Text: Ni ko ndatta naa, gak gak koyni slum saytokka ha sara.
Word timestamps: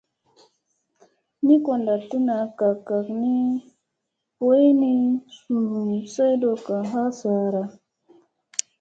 Ni 1.45 1.55
ko 1.63 1.71
ndatta 1.81 2.17
naa, 2.27 2.45
gak 2.57 2.77
gak 2.87 3.07
koyni 4.37 4.93
slum 5.35 5.79
saytokka 6.13 6.75
ha 6.91 7.01
sara. 7.19 7.63